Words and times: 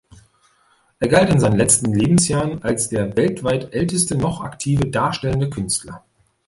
Er 0.97 1.07
galt 1.09 1.29
in 1.29 1.39
seinen 1.39 1.57
letzten 1.59 1.93
Lebensjahren 1.93 2.63
als 2.63 2.89
der 2.89 3.15
weltweit 3.15 3.71
älteste 3.71 4.17
noch 4.17 4.41
aktive 4.41 4.87
darstellende 4.89 5.47
Künstler. 5.51 6.03